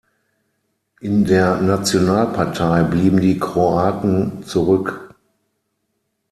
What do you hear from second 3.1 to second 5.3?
die Kroaten zurück.